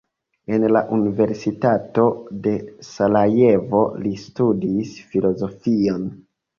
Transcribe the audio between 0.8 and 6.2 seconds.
Universitato de Sarajevo li studis filozofion.